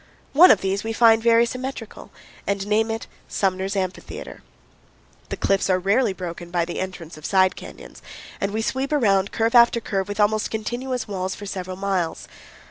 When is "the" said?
5.29-5.37, 6.65-6.79